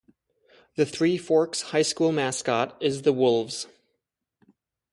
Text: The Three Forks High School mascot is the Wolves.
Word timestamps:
The 0.77 0.85
Three 0.87 1.19
Forks 1.19 1.61
High 1.61 1.83
School 1.83 2.11
mascot 2.11 2.75
is 2.81 3.03
the 3.03 3.13
Wolves. 3.13 3.67